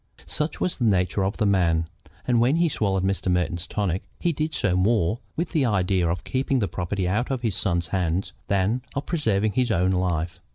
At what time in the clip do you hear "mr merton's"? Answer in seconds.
3.03-3.67